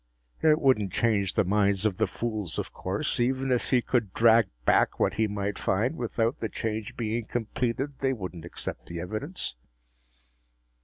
[0.41, 3.19] It wouldn't change the minds of the fools, of course.
[3.19, 7.99] Even if he could drag back what he might find, without the change being completed,
[7.99, 9.53] they wouldn't accept the evidence.